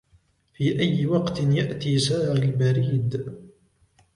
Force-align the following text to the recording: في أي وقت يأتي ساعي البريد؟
في 0.53 0.79
أي 0.79 1.05
وقت 1.05 1.39
يأتي 1.39 1.99
ساعي 1.99 2.31
البريد؟ 2.31 3.15